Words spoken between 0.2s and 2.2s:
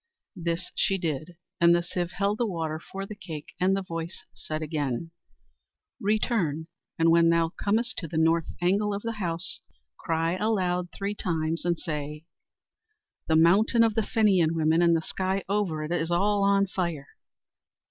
This she did, and the sieve